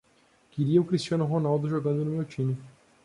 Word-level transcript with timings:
Queria 0.49 0.81
o 0.81 0.83
Cristiano 0.83 1.25
Ronaldo 1.25 1.69
jogando 1.69 2.03
no 2.03 2.09
meu 2.09 2.25
time. 2.25 2.57